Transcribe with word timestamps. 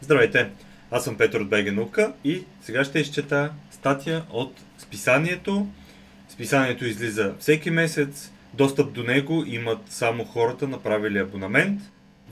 Здравейте, 0.00 0.50
аз 0.90 1.04
съм 1.04 1.16
Петър 1.16 1.40
от 1.40 1.48
БГ 1.48 1.98
и 2.24 2.44
сега 2.62 2.84
ще 2.84 2.98
изчета 2.98 3.52
статия 3.70 4.24
от 4.30 4.52
списанието. 4.78 5.66
Списанието 6.28 6.84
излиза 6.84 7.34
всеки 7.38 7.70
месец. 7.70 8.32
Достъп 8.54 8.92
до 8.92 9.02
него 9.02 9.44
имат 9.46 9.78
само 9.88 10.24
хората 10.24 10.68
направили 10.68 11.18
абонамент. 11.18 11.80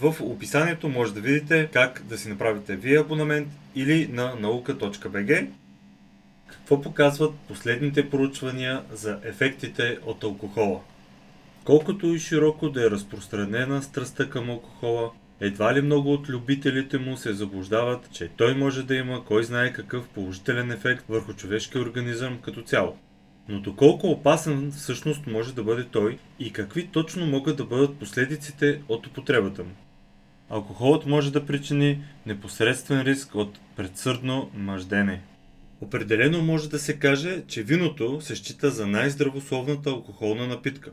В 0.00 0.14
описанието 0.20 0.88
може 0.88 1.14
да 1.14 1.20
видите 1.20 1.68
как 1.72 2.02
да 2.04 2.18
си 2.18 2.28
направите 2.28 2.76
вие 2.76 3.00
абонамент 3.00 3.48
или 3.74 4.08
на 4.12 4.34
наука.bg. 4.40 5.48
Какво 6.48 6.82
показват 6.82 7.34
последните 7.48 8.10
проучвания 8.10 8.82
за 8.92 9.18
ефектите 9.24 9.98
от 10.06 10.24
алкохола? 10.24 10.80
Колкото 11.64 12.06
и 12.06 12.18
широко 12.18 12.70
да 12.70 12.86
е 12.86 12.90
разпространена 12.90 13.82
страстта 13.82 14.30
към 14.30 14.50
алкохола, 14.50 15.10
едва 15.40 15.74
ли 15.74 15.82
много 15.82 16.12
от 16.12 16.28
любителите 16.28 16.98
му 16.98 17.16
се 17.16 17.32
заблуждават, 17.32 18.10
че 18.12 18.28
той 18.36 18.54
може 18.54 18.82
да 18.82 18.94
има 18.94 19.24
кой 19.24 19.44
знае 19.44 19.72
какъв 19.72 20.08
положителен 20.08 20.70
ефект 20.70 21.04
върху 21.08 21.32
човешкия 21.32 21.82
организъм 21.82 22.38
като 22.42 22.62
цяло. 22.62 22.96
Но 23.48 23.60
доколко 23.60 24.06
опасен 24.06 24.72
всъщност 24.72 25.26
може 25.26 25.54
да 25.54 25.62
бъде 25.62 25.84
той 25.84 26.18
и 26.38 26.52
какви 26.52 26.86
точно 26.86 27.26
могат 27.26 27.56
да 27.56 27.64
бъдат 27.64 27.98
последиците 27.98 28.82
от 28.88 29.06
употребата 29.06 29.64
му? 29.64 29.70
Алкохолът 30.50 31.06
може 31.06 31.32
да 31.32 31.46
причини 31.46 32.04
непосредствен 32.26 33.02
риск 33.02 33.34
от 33.34 33.60
предсърдно 33.76 34.50
мъждене. 34.54 35.22
Определено 35.80 36.42
може 36.42 36.70
да 36.70 36.78
се 36.78 36.98
каже, 36.98 37.42
че 37.48 37.62
виното 37.62 38.20
се 38.20 38.36
счита 38.36 38.70
за 38.70 38.86
най-здравословната 38.86 39.90
алкохолна 39.90 40.46
напитка. 40.46 40.90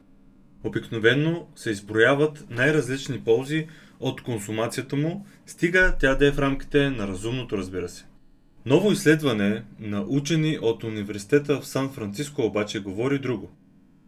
Обикновено 0.63 1.47
се 1.55 1.69
изброяват 1.69 2.45
най-различни 2.49 3.19
ползи 3.19 3.67
от 4.03 4.21
консумацията 4.21 4.95
му, 4.95 5.25
стига 5.45 5.95
тя 5.99 6.15
да 6.15 6.27
е 6.27 6.31
в 6.31 6.39
рамките 6.39 6.89
на 6.89 7.07
разумното, 7.07 7.57
разбира 7.57 7.89
се. 7.89 8.05
Ново 8.65 8.91
изследване 8.91 9.63
на 9.79 10.01
учени 10.01 10.57
от 10.61 10.83
университета 10.83 11.61
в 11.61 11.67
Сан 11.67 11.89
Франциско 11.89 12.41
обаче 12.41 12.79
говори 12.79 13.19
друго. 13.19 13.51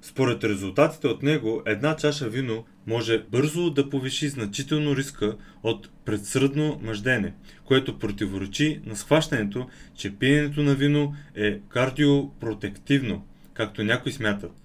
Според 0.01 0.43
резултатите 0.43 1.07
от 1.07 1.23
него, 1.23 1.61
една 1.65 1.95
чаша 1.95 2.29
вино 2.29 2.65
може 2.87 3.23
бързо 3.31 3.69
да 3.69 3.89
повиши 3.89 4.29
значително 4.29 4.95
риска 4.95 5.37
от 5.63 5.89
предсръдно 6.05 6.79
мъждене, 6.83 7.33
което 7.65 7.99
противоречи 7.99 8.81
на 8.85 8.95
схващането, 8.95 9.67
че 9.95 10.15
пиенето 10.15 10.63
на 10.63 10.75
вино 10.75 11.15
е 11.35 11.59
кардиопротективно, 11.69 13.25
както 13.53 13.83
някои 13.83 14.11
смятат. 14.11 14.64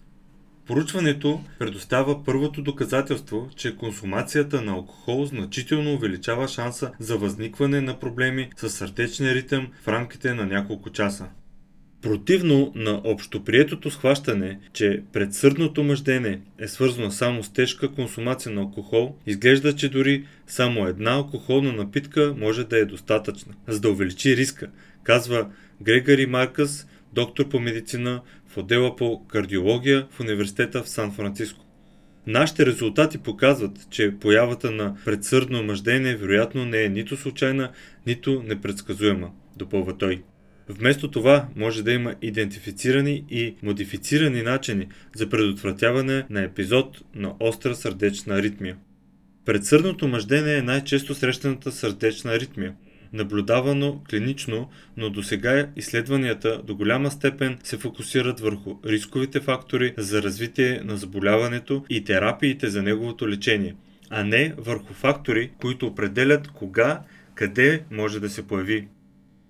Поручването 0.70 1.40
предоставя 1.58 2.24
първото 2.24 2.62
доказателство, 2.62 3.48
че 3.56 3.76
консумацията 3.76 4.62
на 4.62 4.72
алкохол 4.72 5.24
значително 5.24 5.94
увеличава 5.94 6.48
шанса 6.48 6.90
за 6.98 7.16
възникване 7.16 7.80
на 7.80 7.98
проблеми 7.98 8.50
с 8.56 8.70
сърдечния 8.70 9.34
ритъм 9.34 9.68
в 9.82 9.88
рамките 9.88 10.34
на 10.34 10.46
няколко 10.46 10.90
часа. 10.90 11.28
Противно 12.02 12.72
на 12.74 13.00
общоприетото 13.04 13.90
схващане, 13.90 14.60
че 14.72 15.02
предсърдното 15.12 15.84
мъждене 15.84 16.40
е 16.58 16.68
свързано 16.68 17.10
само 17.10 17.42
с 17.42 17.52
тежка 17.52 17.92
консумация 17.92 18.52
на 18.52 18.60
алкохол, 18.60 19.14
изглежда, 19.26 19.76
че 19.76 19.88
дори 19.88 20.26
само 20.46 20.86
една 20.86 21.10
алкохолна 21.10 21.72
напитка 21.72 22.34
може 22.38 22.64
да 22.64 22.78
е 22.78 22.84
достатъчна, 22.84 23.54
за 23.68 23.80
да 23.80 23.90
увеличи 23.90 24.36
риска, 24.36 24.70
казва 25.02 25.48
Грегори 25.82 26.26
Маркъс, 26.26 26.86
доктор 27.12 27.48
по 27.48 27.60
медицина 27.60 28.20
в 28.50 28.58
отдела 28.58 28.96
по 28.96 29.26
кардиология 29.26 30.06
в 30.10 30.20
университета 30.20 30.82
в 30.82 30.88
Сан-Франциско. 30.88 31.64
Нашите 32.26 32.66
резултати 32.66 33.18
показват, 33.18 33.90
че 33.90 34.14
появата 34.20 34.70
на 34.70 34.96
предсърдно 35.04 35.62
мъждение 35.62 36.16
вероятно 36.16 36.64
не 36.64 36.82
е 36.82 36.88
нито 36.88 37.16
случайна, 37.16 37.70
нито 38.06 38.42
непредсказуема, 38.46 39.30
допълва 39.56 39.98
той. 39.98 40.22
Вместо 40.68 41.10
това 41.10 41.48
може 41.56 41.82
да 41.82 41.92
има 41.92 42.14
идентифицирани 42.22 43.24
и 43.30 43.54
модифицирани 43.62 44.42
начини 44.42 44.88
за 45.16 45.28
предотвратяване 45.28 46.26
на 46.30 46.42
епизод 46.42 47.02
на 47.14 47.34
остра 47.40 47.74
сърдечна 47.74 48.34
аритмия. 48.34 48.76
Предсърдното 49.44 50.08
мъждение 50.08 50.56
е 50.56 50.62
най-често 50.62 51.14
срещаната 51.14 51.72
сърдечна 51.72 52.32
аритмия– 52.32 52.74
наблюдавано 53.12 54.02
клинично, 54.10 54.68
но 54.96 55.10
до 55.10 55.22
сега 55.22 55.68
изследванията 55.76 56.62
до 56.62 56.76
голяма 56.76 57.10
степен 57.10 57.58
се 57.62 57.78
фокусират 57.78 58.40
върху 58.40 58.76
рисковите 58.86 59.40
фактори 59.40 59.94
за 59.98 60.22
развитие 60.22 60.80
на 60.84 60.96
заболяването 60.96 61.84
и 61.90 62.04
терапиите 62.04 62.68
за 62.68 62.82
неговото 62.82 63.28
лечение, 63.28 63.74
а 64.10 64.24
не 64.24 64.54
върху 64.58 64.94
фактори, 64.94 65.50
които 65.60 65.86
определят 65.86 66.48
кога, 66.48 67.02
къде 67.34 67.82
може 67.90 68.20
да 68.20 68.30
се 68.30 68.46
появи. 68.46 68.88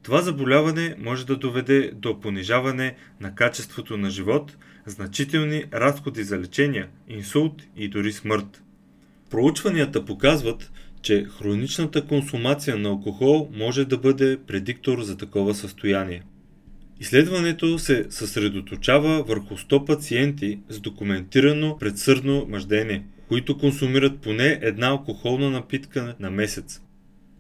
Това 0.03 0.23
заболяване 0.23 0.95
може 0.99 1.27
да 1.27 1.37
доведе 1.37 1.91
до 1.95 2.21
понижаване 2.21 2.95
на 3.21 3.35
качеството 3.35 3.97
на 3.97 4.11
живот, 4.11 4.57
значителни 4.87 5.65
разходи 5.73 6.25
за 6.25 6.39
лечение, 6.39 6.87
инсулт 7.09 7.63
и 7.77 7.89
дори 7.89 8.13
смърт. 8.13 8.63
Проучванията 9.31 10.05
показват, 10.05 10.73
че 11.03 11.25
хроничната 11.25 12.07
консумация 12.07 12.77
на 12.77 12.89
алкохол 12.89 13.51
може 13.53 13.85
да 13.85 13.99
бъде 13.99 14.39
предиктор 14.47 15.03
за 15.03 15.17
такова 15.17 15.55
състояние. 15.55 16.23
Изследването 17.01 17.79
се 17.79 18.07
съсредоточава 18.11 19.23
върху 19.23 19.57
100 19.57 19.87
пациенти 19.87 20.59
с 20.69 20.81
документирано 20.81 21.79
предсърдно 21.79 22.47
мъждение, 22.49 23.05
които 23.29 23.59
консумират 23.59 24.21
поне 24.21 24.59
една 24.63 24.87
алкохолна 24.87 25.51
напитка 25.51 26.15
на 26.21 26.31
месец. 26.31 26.81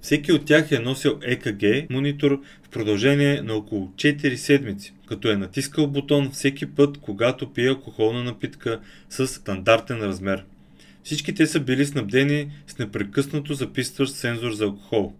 Всеки 0.00 0.32
от 0.32 0.44
тях 0.44 0.72
е 0.72 0.78
носил 0.78 1.18
ЕКГ 1.22 1.90
монитор 1.90 2.40
в 2.62 2.68
продължение 2.68 3.42
на 3.42 3.54
около 3.54 3.86
4 3.86 4.34
седмици, 4.34 4.94
като 5.06 5.30
е 5.30 5.36
натискал 5.36 5.86
бутон 5.86 6.30
всеки 6.30 6.66
път, 6.66 6.98
когато 6.98 7.52
пие 7.52 7.68
алкохолна 7.68 8.24
напитка 8.24 8.80
с 9.08 9.26
стандартен 9.26 10.00
размер. 10.00 10.44
Всички 11.04 11.34
те 11.34 11.46
са 11.46 11.60
били 11.60 11.86
снабдени 11.86 12.52
с 12.66 12.78
непрекъснато 12.78 13.54
записващ 13.54 14.14
сензор 14.14 14.52
за 14.52 14.64
алкохол. 14.64 15.14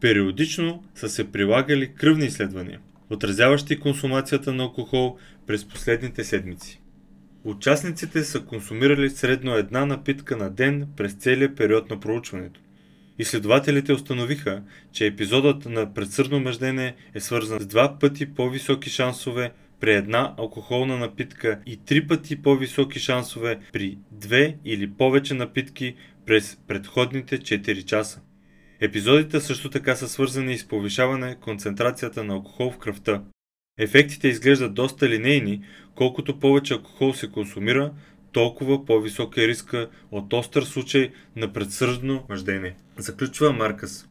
Периодично 0.00 0.84
са 0.94 1.08
се 1.08 1.32
прилагали 1.32 1.92
кръвни 1.94 2.26
изследвания, 2.26 2.80
отразяващи 3.10 3.80
консумацията 3.80 4.52
на 4.52 4.62
алкохол 4.62 5.18
през 5.46 5.64
последните 5.64 6.24
седмици. 6.24 6.80
Участниците 7.44 8.24
са 8.24 8.40
консумирали 8.40 9.10
средно 9.10 9.54
една 9.54 9.86
напитка 9.86 10.36
на 10.36 10.50
ден 10.50 10.86
през 10.96 11.12
целия 11.12 11.54
период 11.54 11.90
на 11.90 12.00
проучването. 12.00 12.60
Изследователите 13.18 13.92
установиха, 13.92 14.62
че 14.92 15.06
епизодът 15.06 15.66
на 15.66 15.94
предсърдно 15.94 16.40
мъждене 16.40 16.94
е 17.14 17.20
свързан 17.20 17.60
с 17.60 17.66
два 17.66 17.98
пъти 17.98 18.26
по-високи 18.26 18.90
шансове 18.90 19.52
при 19.80 19.94
една 19.94 20.34
алкохолна 20.38 20.98
напитка 20.98 21.60
и 21.66 21.76
три 21.76 22.06
пъти 22.06 22.42
по-високи 22.42 22.98
шансове 22.98 23.58
при 23.72 23.98
две 24.10 24.56
или 24.64 24.90
повече 24.90 25.34
напитки 25.34 25.94
през 26.26 26.58
предходните 26.68 27.38
4 27.38 27.84
часа. 27.84 28.20
Епизодите 28.80 29.40
също 29.40 29.70
така 29.70 29.96
са 29.96 30.08
свързани 30.08 30.58
с 30.58 30.68
повишаване 30.68 31.36
концентрацията 31.40 32.24
на 32.24 32.34
алкохол 32.34 32.70
в 32.70 32.78
кръвта. 32.78 33.22
Ефектите 33.78 34.28
изглеждат 34.28 34.74
доста 34.74 35.08
линейни, 35.08 35.64
колкото 35.94 36.40
повече 36.40 36.74
алкохол 36.74 37.12
се 37.12 37.30
консумира, 37.30 37.92
толкова 38.32 38.84
по-висок 38.84 39.36
е 39.36 39.48
риска 39.48 39.88
от 40.10 40.32
остър 40.32 40.62
случай 40.62 41.10
на 41.36 41.52
предсърдно 41.52 42.26
мъждение. 42.28 42.76
Заключва 42.96 43.52
Маркъс. 43.52 44.08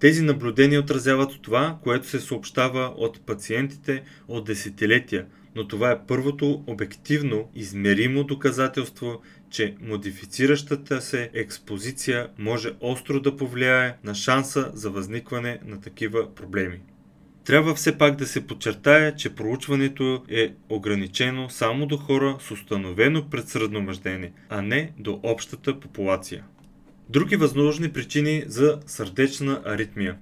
Тези 0.00 0.22
наблюдения 0.22 0.80
отразяват 0.80 1.38
това, 1.42 1.78
което 1.82 2.06
се 2.06 2.20
съобщава 2.20 2.94
от 2.96 3.26
пациентите 3.26 4.02
от 4.28 4.44
десетилетия, 4.44 5.26
но 5.56 5.68
това 5.68 5.90
е 5.90 6.06
първото 6.06 6.64
обективно 6.66 7.50
измеримо 7.54 8.24
доказателство, 8.24 9.22
че 9.50 9.74
модифициращата 9.80 11.00
се 11.00 11.30
експозиция 11.34 12.28
може 12.38 12.72
остро 12.80 13.20
да 13.20 13.36
повлияе 13.36 13.96
на 14.04 14.14
шанса 14.14 14.70
за 14.74 14.90
възникване 14.90 15.58
на 15.64 15.80
такива 15.80 16.34
проблеми. 16.34 16.80
Трябва 17.44 17.74
все 17.74 17.98
пак 17.98 18.16
да 18.16 18.26
се 18.26 18.46
подчертая, 18.46 19.14
че 19.14 19.34
проучването 19.34 20.24
е 20.28 20.52
ограничено 20.68 21.50
само 21.50 21.86
до 21.86 21.96
хора 21.96 22.36
с 22.40 22.50
установено 22.50 23.30
предсръдно 23.30 23.80
мъждение, 23.80 24.32
а 24.48 24.62
не 24.62 24.92
до 24.98 25.20
общата 25.22 25.80
популация. 25.80 26.44
Други 27.12 27.36
възможни 27.36 27.92
причини 27.92 28.44
за 28.46 28.80
сърдечна 28.86 29.62
аритмия. 29.64 30.18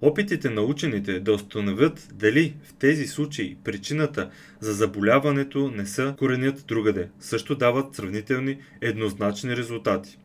Опитите 0.00 0.50
на 0.50 0.62
учените 0.62 1.20
да 1.20 1.32
установят 1.32 2.08
дали 2.14 2.54
в 2.64 2.74
тези 2.74 3.06
случаи 3.06 3.56
причината 3.64 4.30
за 4.60 4.72
заболяването 4.72 5.70
не 5.70 5.86
са 5.86 6.14
коренят 6.18 6.64
другаде, 6.68 7.08
също 7.20 7.54
дават 7.54 7.94
сравнителни 7.94 8.58
еднозначни 8.80 9.56
резултати. 9.56 10.18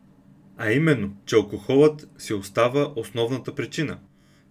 А 0.58 0.72
именно, 0.72 1.14
че 1.26 1.36
алкохолът 1.36 2.10
си 2.18 2.34
остава 2.34 2.94
основната 2.96 3.56
причина. 3.56 4.00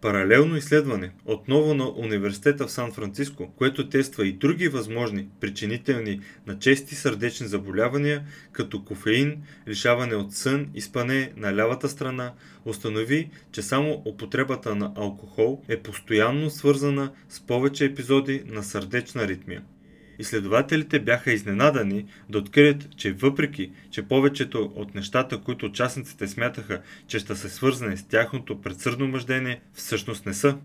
Паралелно 0.01 0.57
изследване, 0.57 1.11
отново 1.25 1.75
на 1.75 1.89
университета 1.89 2.67
в 2.67 2.71
Сан-Франциско, 2.71 3.53
което 3.57 3.89
тества 3.89 4.27
и 4.27 4.33
други 4.33 4.69
възможни 4.69 5.29
причинителни 5.41 6.21
на 6.47 6.59
чести 6.59 6.95
сърдечни 6.95 7.47
заболявания, 7.47 8.25
като 8.53 8.85
кофеин, 8.85 9.43
лишаване 9.69 10.15
от 10.15 10.33
сън 10.33 10.69
и 10.75 10.81
спане 10.81 11.33
на 11.37 11.57
лявата 11.57 11.89
страна, 11.89 12.33
установи, 12.65 13.31
че 13.53 13.63
само 13.63 14.03
употребата 14.05 14.75
на 14.75 14.93
алкохол 14.97 15.63
е 15.69 15.77
постоянно 15.77 16.51
свързана 16.51 17.13
с 17.29 17.41
повече 17.41 17.85
епизоди 17.85 18.43
на 18.47 18.63
сърдечна 18.63 19.23
аритмия. 19.23 19.63
Изследователите 20.19 21.01
бяха 21.01 21.33
изненадани 21.33 22.07
да 22.29 22.39
открият, 22.39 22.97
че 22.97 23.13
въпреки, 23.13 23.73
че 23.91 24.03
повечето 24.03 24.73
от 24.75 24.95
нещата, 24.95 25.41
които 25.41 25.67
участниците 25.67 26.29
смятаха, 26.29 26.81
че 27.07 27.19
ще 27.19 27.35
се 27.35 27.49
свързани 27.49 27.97
с 27.97 28.07
тяхното 28.07 28.61
предсърдно 28.61 29.09
мъждение, 29.09 29.61
всъщност 29.75 30.27
не 30.27 30.35
са. 30.35 30.57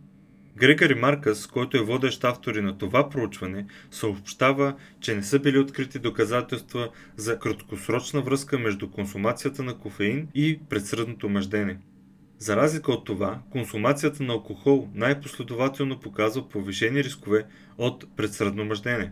Грегори 0.57 0.95
Маркъс, 0.95 1.47
който 1.47 1.77
е 1.77 1.81
водещ 1.81 2.23
автори 2.23 2.61
на 2.61 2.77
това 2.77 3.09
проучване, 3.09 3.65
съобщава, 3.91 4.75
че 4.99 5.15
не 5.15 5.23
са 5.23 5.39
били 5.39 5.59
открити 5.59 5.99
доказателства 5.99 6.89
за 7.15 7.39
краткосрочна 7.39 8.21
връзка 8.21 8.59
между 8.59 8.91
консумацията 8.91 9.63
на 9.63 9.77
кофеин 9.77 10.27
и 10.35 10.59
предсръдното 10.69 11.29
мъждение. 11.29 11.77
За 12.39 12.55
разлика 12.55 12.91
от 12.91 13.05
това, 13.05 13.39
консумацията 13.49 14.23
на 14.23 14.33
алкохол 14.33 14.89
най-последователно 14.95 15.99
показва 15.99 16.49
повишени 16.49 17.03
рискове 17.03 17.45
от 17.77 18.05
предсръдно 18.15 18.65
мъждение. 18.65 19.11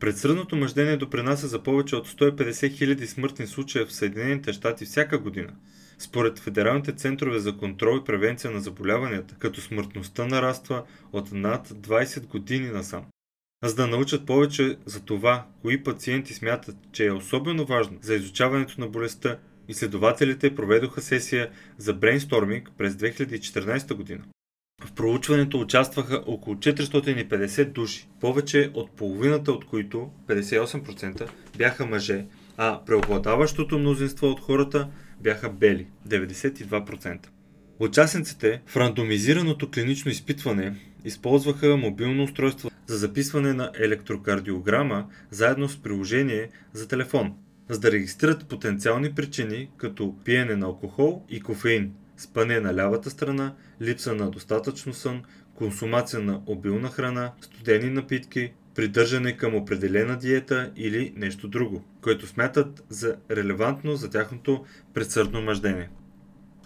Предсръдното 0.00 0.56
мъждение 0.56 0.96
допринася 0.96 1.46
за 1.46 1.62
повече 1.62 1.96
от 1.96 2.08
150 2.08 2.50
000 2.50 3.04
смъртни 3.04 3.46
случая 3.46 3.86
в 3.86 3.92
Съединените 3.92 4.52
щати 4.52 4.84
всяка 4.84 5.18
година. 5.18 5.52
Според 5.98 6.38
федералните 6.38 6.92
центрове 6.92 7.38
за 7.38 7.56
контрол 7.56 7.98
и 8.02 8.04
превенция 8.04 8.50
на 8.50 8.60
заболяванията, 8.60 9.34
като 9.38 9.60
смъртността 9.60 10.26
нараства 10.26 10.82
от 11.12 11.32
над 11.32 11.68
20 11.68 12.26
години 12.26 12.68
насам. 12.68 13.04
За 13.64 13.74
да 13.74 13.86
научат 13.86 14.26
повече 14.26 14.76
за 14.86 15.04
това, 15.04 15.46
кои 15.62 15.82
пациенти 15.82 16.34
смятат, 16.34 16.76
че 16.92 17.06
е 17.06 17.12
особено 17.12 17.64
важно 17.64 17.98
за 18.02 18.14
изучаването 18.14 18.80
на 18.80 18.88
болестта, 18.88 19.38
изследователите 19.68 20.54
проведоха 20.54 21.02
сесия 21.02 21.50
за 21.78 21.94
брейнсторминг 21.94 22.70
през 22.78 22.94
2014 22.94 23.94
година. 23.94 24.24
В 24.84 24.92
проучването 24.92 25.60
участваха 25.60 26.22
около 26.26 26.56
450 26.56 27.72
души, 27.72 28.08
повече 28.20 28.70
от 28.74 28.90
половината 28.90 29.52
от 29.52 29.64
които, 29.64 30.10
58%, 30.26 31.28
бяха 31.56 31.86
мъже, 31.86 32.26
а 32.56 32.80
преобладаващото 32.86 33.78
мнозинство 33.78 34.26
от 34.26 34.40
хората 34.40 34.88
бяха 35.20 35.50
бели, 35.50 35.86
92%. 36.08 37.26
Участниците 37.78 38.62
в 38.66 38.76
рандомизираното 38.76 39.70
клинично 39.70 40.10
изпитване 40.10 40.74
използваха 41.04 41.76
мобилно 41.76 42.24
устройство 42.24 42.70
за 42.86 42.98
записване 42.98 43.52
на 43.52 43.70
електрокардиограма 43.78 45.06
заедно 45.30 45.68
с 45.68 45.82
приложение 45.82 46.48
за 46.72 46.88
телефон, 46.88 47.34
за 47.68 47.80
да 47.80 47.92
регистрират 47.92 48.48
потенциални 48.48 49.14
причини 49.14 49.70
като 49.76 50.14
пиене 50.24 50.56
на 50.56 50.66
алкохол 50.66 51.24
и 51.28 51.40
кофеин, 51.40 51.92
спане 52.16 52.60
на 52.60 52.74
лявата 52.74 53.10
страна, 53.10 53.54
липса 53.82 54.14
на 54.14 54.30
достатъчно 54.30 54.94
сън, 54.94 55.22
консумация 55.54 56.20
на 56.20 56.42
обилна 56.46 56.88
храна, 56.88 57.32
студени 57.40 57.90
напитки, 57.90 58.52
придържане 58.74 59.36
към 59.36 59.54
определена 59.54 60.18
диета 60.18 60.72
или 60.76 61.12
нещо 61.16 61.48
друго, 61.48 61.84
което 62.00 62.26
смятат 62.26 62.84
за 62.88 63.16
релевантно 63.30 63.96
за 63.96 64.10
тяхното 64.10 64.64
предсърдно 64.94 65.42
мъждение. 65.42 65.90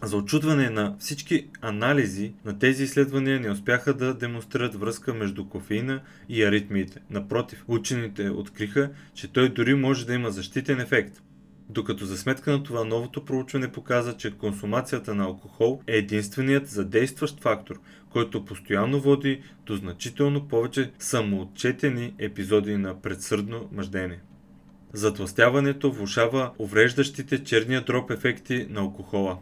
За 0.02 0.16
очудване 0.16 0.70
на 0.70 0.96
всички 0.98 1.48
анализи 1.60 2.32
на 2.44 2.58
тези 2.58 2.84
изследвания 2.84 3.40
не 3.40 3.50
успяха 3.50 3.94
да 3.94 4.14
демонстрират 4.14 4.74
връзка 4.74 5.14
между 5.14 5.48
кофеина 5.48 6.00
и 6.28 6.44
аритмиите. 6.44 7.00
Напротив, 7.10 7.64
учените 7.68 8.30
откриха, 8.30 8.90
че 9.14 9.32
той 9.32 9.48
дори 9.48 9.74
може 9.74 10.06
да 10.06 10.14
има 10.14 10.30
защитен 10.30 10.80
ефект. 10.80 11.22
Докато 11.72 12.04
за 12.04 12.18
сметка 12.18 12.52
на 12.52 12.62
това 12.62 12.84
новото 12.84 13.24
проучване 13.24 13.72
показа, 13.72 14.16
че 14.16 14.30
консумацията 14.30 15.14
на 15.14 15.24
алкохол 15.24 15.80
е 15.86 15.96
единственият 15.96 16.68
задействащ 16.68 17.40
фактор, 17.40 17.80
който 18.10 18.44
постоянно 18.44 19.00
води 19.00 19.42
до 19.66 19.76
значително 19.76 20.48
повече 20.48 20.92
самоотчетени 20.98 22.14
епизоди 22.18 22.76
на 22.76 23.02
предсърдно 23.02 23.68
мъждение. 23.72 24.20
Затластяването 24.92 25.92
влушава 25.92 26.50
увреждащите 26.58 27.44
черния 27.44 27.84
дроб 27.84 28.10
ефекти 28.10 28.66
на 28.70 28.80
алкохола. 28.80 29.38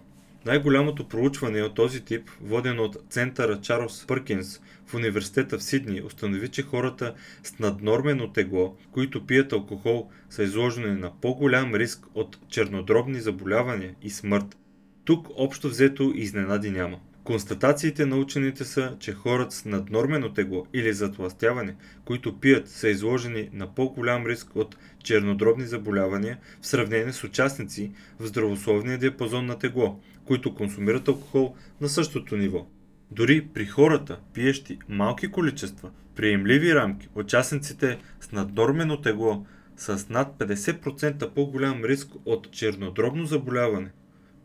Най-голямото 0.49 1.09
проучване 1.09 1.63
от 1.63 1.75
този 1.75 2.05
тип, 2.05 2.31
водено 2.41 2.83
от 2.83 2.97
центъра 3.11 3.61
Чарлз 3.61 4.07
Пъркинс 4.07 4.61
в 4.87 4.95
университета 4.95 5.59
в 5.59 5.63
Сидни, 5.63 6.03
установи, 6.03 6.49
че 6.49 6.63
хората 6.63 7.15
с 7.43 7.59
наднормено 7.59 8.33
тегло, 8.33 8.77
които 8.93 9.27
пият 9.27 9.53
алкохол, 9.53 10.11
са 10.31 10.43
изложени 10.43 11.01
на 11.01 11.21
по-голям 11.21 11.75
риск 11.75 12.07
от 12.15 12.39
чернодробни 12.49 13.21
заболявания 13.21 13.95
и 14.03 14.11
смърт. 14.11 14.57
Тук 15.05 15.29
общо 15.37 15.69
взето 15.69 16.13
изненади 16.15 16.71
няма. 16.71 16.99
Констатациите 17.29 18.07
на 18.07 18.17
учените 18.17 18.65
са, 18.65 18.97
че 19.01 19.13
хората 19.13 19.55
с 19.55 19.65
наднормено 19.65 20.33
тегло 20.33 20.67
или 20.75 20.93
затластяване, 20.93 21.77
които 22.05 22.41
пият, 22.41 22.69
са 22.69 22.89
изложени 22.89 23.51
на 23.53 23.75
по-голям 23.75 24.27
риск 24.27 24.57
от 24.57 24.77
чернодробни 25.05 25.67
заболявания 25.67 26.39
в 26.61 26.67
сравнение 26.67 27.13
с 27.13 27.25
участници 27.25 27.93
в 28.21 28.27
здравословния 28.27 28.99
диапазон 28.99 29.47
на 29.47 29.59
тегло, 29.59 30.01
които 30.25 30.55
консумират 30.55 31.09
алкохол 31.09 31.55
на 31.81 31.89
същото 31.89 32.37
ниво. 32.37 32.67
Дори 33.11 33.49
при 33.55 33.67
хората, 33.67 34.21
пиещи 34.35 34.79
малки 34.89 35.31
количества, 35.31 35.91
приемливи 36.17 36.75
рамки, 36.75 37.09
участниците 37.15 37.99
с 38.21 38.33
наднормено 38.33 39.01
тегло 39.01 39.47
с 39.77 40.09
над 40.09 40.39
50% 40.39 41.31
по-голям 41.31 41.85
риск 41.85 42.09
от 42.25 42.51
чернодробно 42.51 43.25
заболяване. 43.25 43.91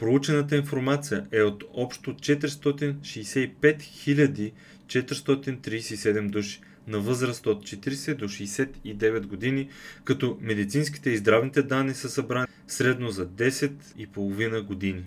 Проучената 0.04 0.56
информация 0.56 1.26
е 1.32 1.42
от 1.42 1.64
общо 1.74 2.14
465 2.14 4.52
437 4.88 6.30
души 6.30 6.62
на 6.88 7.00
възраст 7.00 7.48
от 7.48 7.64
40 7.64 8.16
до 8.16 8.28
69 8.28 9.26
години, 9.26 9.70
като 10.04 10.38
медицинските 10.42 11.10
и 11.10 11.18
здравните 11.18 11.64
данни 11.64 11.94
са 11.94 12.10
събрани 12.10 12.48
средно 12.68 13.10
за 13.10 13.28
10,5 13.28 14.62
години. 14.62 15.06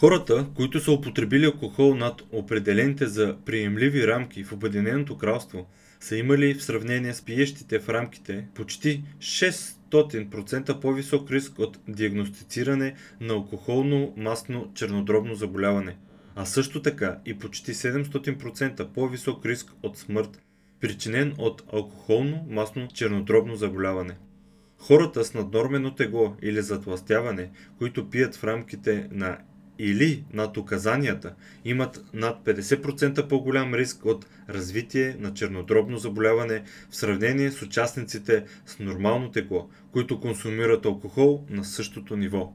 Хората, 0.00 0.46
които 0.54 0.80
са 0.80 0.92
употребили 0.92 1.44
алкохол 1.44 1.94
над 1.94 2.22
определените 2.32 3.06
за 3.06 3.36
приемливи 3.46 4.06
рамки 4.06 4.44
в 4.44 4.52
Обединеното 4.52 5.18
кралство, 5.18 5.66
са 6.00 6.16
имали 6.16 6.54
в 6.54 6.64
сравнение 6.64 7.14
с 7.14 7.22
пиещите 7.22 7.78
в 7.78 7.88
рамките 7.88 8.48
почти 8.54 9.04
600% 9.18 10.80
по-висок 10.80 11.30
риск 11.30 11.58
от 11.58 11.78
диагностициране 11.88 12.94
на 13.20 13.34
алкохолно 13.34 14.14
масно 14.16 14.70
чернодробно 14.74 15.34
заболяване, 15.34 15.96
а 16.34 16.44
също 16.44 16.82
така 16.82 17.18
и 17.26 17.38
почти 17.38 17.74
700% 17.74 18.92
по-висок 18.92 19.46
риск 19.46 19.72
от 19.82 19.98
смърт, 19.98 20.42
причинен 20.80 21.34
от 21.38 21.62
алкохолно 21.72 22.46
масно 22.50 22.88
чернодробно 22.94 23.56
заболяване. 23.56 24.16
Хората 24.78 25.24
с 25.24 25.34
наднормено 25.34 25.94
тегло 25.94 26.36
или 26.42 26.62
затластяване, 26.62 27.50
които 27.78 28.10
пият 28.10 28.36
в 28.36 28.44
рамките 28.44 29.08
на 29.12 29.38
или 29.82 30.24
над 30.32 30.56
указанията 30.56 31.34
имат 31.64 32.04
над 32.14 32.44
50% 32.44 33.28
по-голям 33.28 33.74
риск 33.74 34.04
от 34.04 34.26
развитие 34.48 35.16
на 35.18 35.34
чернодробно 35.34 35.98
заболяване 35.98 36.62
в 36.90 36.96
сравнение 36.96 37.50
с 37.50 37.62
участниците 37.62 38.44
с 38.66 38.78
нормално 38.78 39.30
тегло, 39.30 39.68
които 39.92 40.20
консумират 40.20 40.84
алкохол 40.84 41.44
на 41.50 41.64
същото 41.64 42.16
ниво. 42.16 42.52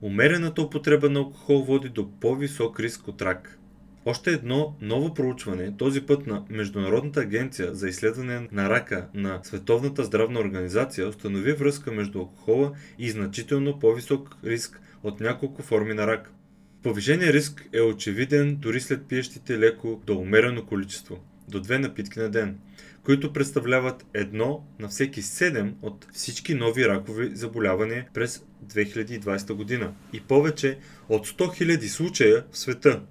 Умерената 0.00 0.62
употреба 0.62 1.10
на 1.10 1.18
алкохол 1.18 1.62
води 1.62 1.88
до 1.88 2.10
по-висок 2.20 2.80
риск 2.80 3.08
от 3.08 3.22
рак. 3.22 3.58
Още 4.06 4.30
едно 4.30 4.76
ново 4.80 5.14
проучване, 5.14 5.76
този 5.76 6.00
път 6.00 6.26
на 6.26 6.44
Международната 6.50 7.20
агенция 7.20 7.74
за 7.74 7.88
изследване 7.88 8.48
на 8.52 8.70
рака 8.70 9.08
на 9.14 9.40
Световната 9.42 10.04
здравна 10.04 10.40
организация, 10.40 11.08
установи 11.08 11.52
връзка 11.52 11.92
между 11.92 12.18
алкохола 12.18 12.72
и 12.98 13.10
значително 13.10 13.78
по-висок 13.78 14.36
риск 14.44 14.80
от 15.02 15.20
няколко 15.20 15.62
форми 15.62 15.94
на 15.94 16.06
рак. 16.06 16.33
Повишения 16.84 17.32
риск 17.32 17.68
е 17.72 17.80
очевиден 17.80 18.56
дори 18.56 18.80
след 18.80 19.06
пиещите 19.08 19.58
леко 19.58 20.00
до 20.06 20.18
умерено 20.18 20.66
количество, 20.66 21.24
до 21.48 21.60
две 21.60 21.78
напитки 21.78 22.18
на 22.18 22.30
ден, 22.30 22.58
които 23.02 23.32
представляват 23.32 24.06
едно 24.14 24.64
на 24.78 24.88
всеки 24.88 25.22
7 25.22 25.72
от 25.82 26.06
всички 26.12 26.54
нови 26.54 26.88
ракови 26.88 27.30
заболявания 27.36 28.06
през 28.14 28.44
2020 28.66 29.52
година 29.52 29.94
и 30.12 30.20
повече 30.20 30.78
от 31.08 31.26
100 31.26 31.38
000 31.38 31.86
случая 31.86 32.44
в 32.52 32.58
света. 32.58 33.02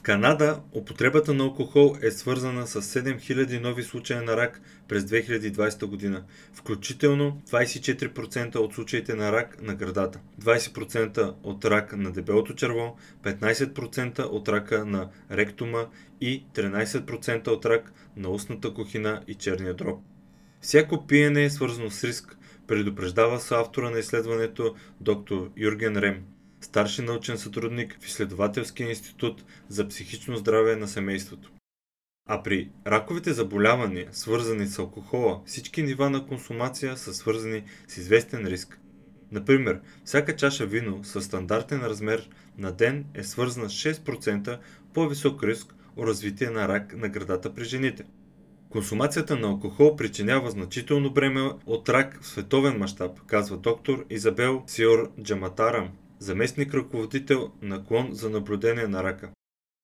В 0.00 0.02
Канада 0.02 0.60
употребата 0.72 1.34
на 1.34 1.44
алкохол 1.44 1.96
е 2.02 2.10
свързана 2.10 2.66
с 2.66 2.82
7000 2.82 3.60
нови 3.60 3.82
случая 3.82 4.22
на 4.22 4.36
рак 4.36 4.60
през 4.88 5.04
2020 5.04 5.86
година, 5.86 6.24
включително 6.52 7.40
24% 7.50 8.56
от 8.56 8.74
случаите 8.74 9.14
на 9.14 9.32
рак 9.32 9.62
на 9.62 9.74
градата, 9.74 10.20
20% 10.42 11.34
от 11.42 11.64
рак 11.64 11.96
на 11.96 12.12
дебелото 12.12 12.54
черво, 12.54 12.96
15% 13.22 14.20
от 14.20 14.48
рака 14.48 14.84
на 14.84 15.08
ректума 15.30 15.88
и 16.20 16.44
13% 16.54 17.48
от 17.48 17.66
рак 17.66 17.92
на 18.16 18.28
устната 18.28 18.74
кухина 18.74 19.22
и 19.28 19.34
черния 19.34 19.74
дроб. 19.74 20.00
Всяко 20.60 21.06
пиене 21.06 21.44
е 21.44 21.50
свързано 21.50 21.90
с 21.90 22.04
риск, 22.04 22.36
предупреждава 22.66 23.40
с 23.40 23.52
автора 23.52 23.90
на 23.90 23.98
изследването 23.98 24.74
доктор 25.00 25.50
Юрген 25.56 25.96
Рем 25.96 26.24
старши 26.60 27.02
научен 27.02 27.38
сътрудник 27.38 27.98
в 28.00 28.06
изследователския 28.06 28.88
институт 28.88 29.44
за 29.68 29.88
психично 29.88 30.36
здраве 30.36 30.76
на 30.76 30.88
семейството. 30.88 31.52
А 32.28 32.42
при 32.42 32.70
раковите 32.86 33.32
заболявания, 33.32 34.08
свързани 34.12 34.66
с 34.66 34.78
алкохола, 34.78 35.42
всички 35.46 35.82
нива 35.82 36.10
на 36.10 36.26
консумация 36.26 36.96
са 36.96 37.14
свързани 37.14 37.64
с 37.88 37.96
известен 37.96 38.46
риск. 38.46 38.80
Например, 39.32 39.80
всяка 40.04 40.36
чаша 40.36 40.66
вино 40.66 41.04
с 41.04 41.22
стандартен 41.22 41.80
размер 41.80 42.28
на 42.58 42.72
ден 42.72 43.04
е 43.14 43.24
свързана 43.24 43.70
с 43.70 43.72
6% 43.72 44.58
по-висок 44.94 45.44
риск 45.44 45.74
от 45.96 46.08
развитие 46.08 46.50
на 46.50 46.68
рак 46.68 46.96
на 46.96 47.08
градата 47.08 47.54
при 47.54 47.64
жените. 47.64 48.04
Консумацията 48.70 49.36
на 49.36 49.48
алкохол 49.48 49.96
причинява 49.96 50.50
значително 50.50 51.10
бреме 51.12 51.50
от 51.66 51.88
рак 51.88 52.18
в 52.22 52.26
световен 52.26 52.78
мащаб, 52.78 53.20
казва 53.26 53.56
доктор 53.56 54.04
Изабел 54.10 54.62
Сиор 54.66 55.10
Джаматарам, 55.22 55.88
заместник 56.20 56.74
ръководител 56.74 57.52
на 57.62 57.84
клон 57.84 58.08
за 58.12 58.30
наблюдение 58.30 58.86
на 58.86 59.04
рака. 59.04 59.30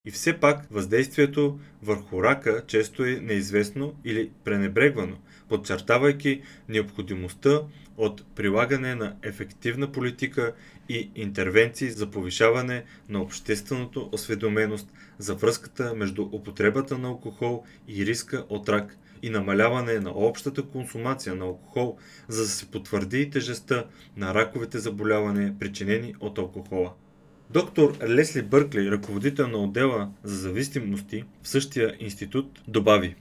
И 0.07 0.11
все 0.11 0.41
пак 0.41 0.67
въздействието 0.71 1.59
върху 1.83 2.23
рака 2.23 2.65
често 2.67 3.05
е 3.05 3.21
неизвестно 3.23 3.95
или 4.05 4.31
пренебрегвано, 4.45 5.19
подчертавайки 5.49 6.43
необходимостта 6.69 7.61
от 7.97 8.25
прилагане 8.35 8.95
на 8.95 9.17
ефективна 9.23 9.93
политика 9.93 10.55
и 10.89 11.11
интервенции 11.15 11.91
за 11.91 12.11
повишаване 12.11 12.85
на 13.09 13.23
общественото 13.23 14.09
осведоменост 14.13 14.93
за 15.19 15.35
връзката 15.35 15.95
между 15.95 16.23
употребата 16.23 16.99
на 16.99 17.09
алкохол 17.09 17.65
и 17.89 18.07
риска 18.07 18.45
от 18.49 18.69
рак 18.69 18.99
и 19.27 19.31
намаляване 19.31 20.01
на 20.01 20.11
общата 20.11 20.63
консумация 20.63 21.35
на 21.35 21.45
алкохол, 21.45 21.97
за 22.29 22.43
да 22.43 22.49
се 22.49 22.67
потвърди 22.67 23.31
тежестта 23.31 23.85
на 24.17 24.35
раковите 24.35 24.79
заболявания, 24.79 25.55
причинени 25.59 26.15
от 26.21 26.39
алкохола. 26.39 26.93
Доктор 27.51 27.97
Лесли 28.09 28.43
Бъркли, 28.43 28.91
ръководител 28.91 29.49
на 29.49 29.59
отдела 29.59 30.11
за 30.25 30.37
зависимости 30.37 31.25
в 31.43 31.49
същия 31.49 31.97
институт, 32.01 32.63
добави 32.69 33.15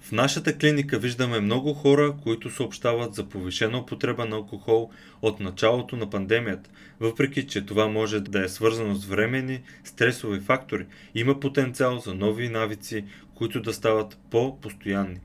В 0.00 0.12
нашата 0.12 0.58
клиника 0.58 0.98
виждаме 0.98 1.40
много 1.40 1.74
хора, 1.74 2.14
които 2.22 2.50
съобщават 2.50 3.14
за 3.14 3.28
повишена 3.28 3.78
употреба 3.78 4.26
на 4.26 4.36
алкохол 4.36 4.90
от 5.22 5.40
началото 5.40 5.96
на 5.96 6.10
пандемията. 6.10 6.70
Въпреки, 7.00 7.46
че 7.46 7.66
това 7.66 7.88
може 7.88 8.20
да 8.20 8.44
е 8.44 8.48
свързано 8.48 8.94
с 8.94 9.06
времени 9.06 9.60
стресови 9.84 10.40
фактори, 10.40 10.86
има 11.14 11.40
потенциал 11.40 11.98
за 11.98 12.14
нови 12.14 12.48
навици, 12.48 13.04
които 13.34 13.62
да 13.62 13.72
стават 13.72 14.18
по-постоянни. 14.30 15.20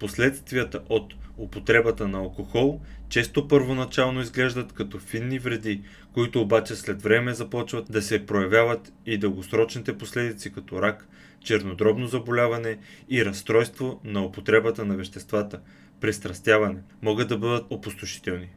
Последствията 0.00 0.82
от 0.88 1.14
употребата 1.36 2.08
на 2.08 2.18
алкохол 2.18 2.80
често 3.08 3.48
първоначално 3.48 4.20
изглеждат 4.20 4.72
като 4.72 4.98
финни 4.98 5.38
вреди, 5.38 5.82
които 6.12 6.40
обаче 6.40 6.76
след 6.76 7.02
време 7.02 7.34
започват 7.34 7.92
да 7.92 8.02
се 8.02 8.26
проявяват 8.26 8.92
и 9.06 9.18
дългосрочните 9.18 9.98
последици 9.98 10.52
като 10.52 10.82
рак, 10.82 11.08
чернодробно 11.44 12.06
заболяване 12.06 12.78
и 13.10 13.24
разстройство 13.24 14.00
на 14.04 14.24
употребата 14.24 14.84
на 14.84 14.96
веществата, 14.96 15.60
пристрастяване, 16.00 16.82
могат 17.02 17.28
да 17.28 17.38
бъдат 17.38 17.66
опустошителни. 17.70 18.48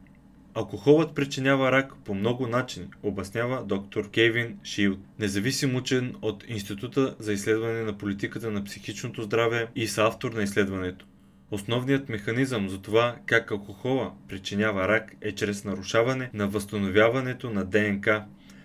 Алкохолът 0.54 1.14
причинява 1.14 1.72
рак 1.72 1.92
по 2.04 2.14
много 2.14 2.46
начини, 2.46 2.86
обяснява 3.02 3.64
доктор 3.64 4.10
Кейвин 4.10 4.58
Шилд, 4.64 4.98
независим 5.18 5.74
учен 5.74 6.14
от 6.22 6.44
Института 6.48 7.16
за 7.18 7.32
изследване 7.32 7.82
на 7.82 7.98
политиката 7.98 8.50
на 8.50 8.64
психичното 8.64 9.22
здраве 9.22 9.66
и 9.76 9.86
съавтор 9.86 10.32
на 10.32 10.42
изследването. 10.42 11.06
Основният 11.50 12.08
механизъм 12.08 12.68
за 12.68 12.82
това 12.82 13.16
как 13.26 13.50
алкохола 13.50 14.12
причинява 14.28 14.88
рак 14.88 15.16
е 15.20 15.32
чрез 15.32 15.64
нарушаване 15.64 16.30
на 16.34 16.48
възстановяването 16.48 17.50
на 17.50 17.64
ДНК. 17.64 18.24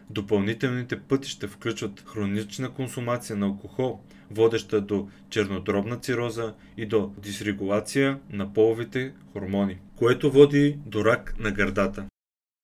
Допълнителните 0.10 1.00
пътища 1.00 1.48
включват 1.48 2.04
хронична 2.08 2.70
консумация 2.70 3.36
на 3.36 3.46
алкохол, 3.46 4.00
водеща 4.32 4.82
до 4.82 5.10
чернодробна 5.30 5.98
цироза 5.98 6.54
и 6.78 6.86
до 6.86 7.14
дисрегулация 7.18 8.20
на 8.30 8.54
половите 8.54 9.14
хормони, 9.34 9.78
което 9.96 10.32
води 10.32 10.78
до 10.86 11.06
рак 11.06 11.36
на 11.40 11.52
гърдата. 11.52 12.06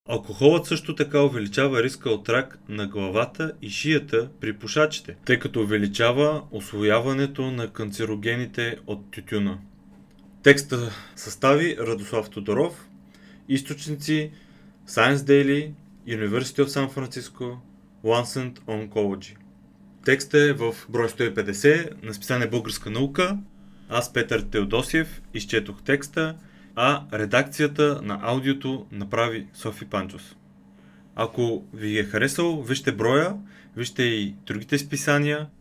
Алкохолът 0.10 0.66
също 0.66 0.96
така 0.96 1.22
увеличава 1.22 1.84
риска 1.84 2.10
от 2.10 2.30
рак 2.30 2.60
на 2.70 2.88
главата 2.88 3.54
и 3.62 3.70
шията 3.70 4.30
при 4.40 4.54
пушачите, 4.54 5.16
тъй 5.26 5.40
като 5.40 5.62
увеличава 5.62 6.44
освояването 6.52 7.52
на 7.52 7.74
канцерогените 7.74 8.78
от 8.88 9.12
тютюна. 9.12 9.60
Текста 10.44 10.92
състави 11.16 11.78
Радослав 11.80 12.30
Тодоров, 12.30 12.88
източници 13.50 14.32
Science 14.90 15.16
Daily, 15.16 15.72
University 16.08 16.64
of 16.64 16.66
San 16.66 16.94
Francisco, 16.94 17.56
Lancet 18.06 18.60
Oncology. 18.60 19.36
Текстът 20.06 20.34
е 20.34 20.54
в 20.54 20.76
брой 20.90 21.10
150 21.10 22.04
на 22.04 22.14
списание 22.14 22.48
Българска 22.48 22.90
наука. 22.90 23.38
Аз, 23.90 24.14
Петър 24.14 24.42
Теодосиев, 24.42 25.22
изчетох 25.34 25.84
текста, 25.84 26.36
а 26.76 27.04
редакцията 27.14 28.00
на 28.04 28.20
аудиото 28.22 28.86
направи 28.92 29.48
Софи 29.54 29.86
Панчос. 29.86 30.36
Ако 31.16 31.66
ви 31.74 32.00
е 32.00 32.04
харесал, 32.04 32.62
вижте 32.62 32.92
броя, 32.92 33.36
вижте 33.78 34.04
и 34.04 34.36
другите 34.46 34.78
списания– 34.78 35.48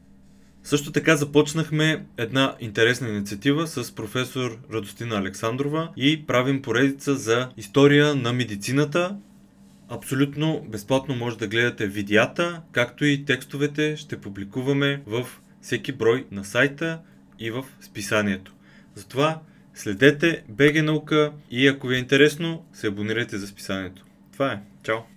също 0.63 0.93
така 0.93 1.17
започнахме 1.17 2.07
една 2.17 2.57
интересна 2.61 3.09
инициатива 3.09 3.67
с 3.67 3.95
професор 3.95 4.59
Радостина 4.73 5.17
Александрова 5.17 5.93
и 5.97 6.27
правим 6.27 6.63
поредица 6.63 7.15
за 7.15 7.49
история 7.57 8.15
на 8.15 8.33
медицината. 8.33 9.17
Абсолютно 9.89 10.67
безплатно 10.69 11.17
може 11.17 11.39
да 11.39 11.47
гледате 11.47 11.87
видеята, 11.87 12.63
както 12.73 13.05
и 13.05 13.25
текстовете 13.25 13.97
ще 13.97 14.21
публикуваме 14.21 15.03
в 15.07 15.27
всеки 15.63 15.93
брой 15.93 16.27
на 16.31 16.45
сайта 16.45 16.99
и 17.39 17.51
в 17.51 17.65
списанието. 17.81 18.53
Затова 18.95 19.41
следете 19.75 20.43
БГ 20.49 20.85
наука 20.85 21.33
и 21.51 21.69
ако 21.69 21.87
ви 21.87 21.97
е 21.97 21.99
интересно, 21.99 22.65
се 22.73 22.87
абонирайте 22.87 23.39
за 23.39 23.47
списанието. 23.47 24.05
Това 24.33 24.53
е. 24.53 24.61
Чао! 24.83 25.10